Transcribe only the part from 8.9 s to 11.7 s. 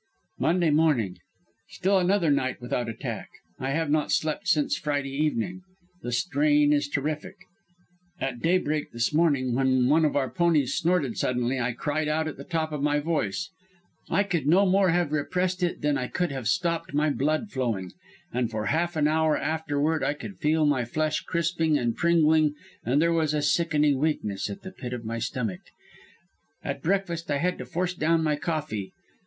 this morning, when one of our ponies snorted suddenly,